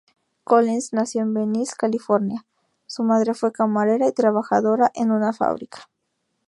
[0.43, 2.43] Collins nació en Venice, California,
[2.87, 5.87] su madre fue camarera y trabajadora en una fábrica.